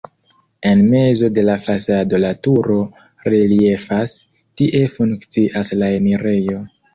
[0.67, 2.77] En mezo de la fasado la turo
[3.35, 4.15] reliefas,
[4.63, 6.59] tie funkcias la enirejo.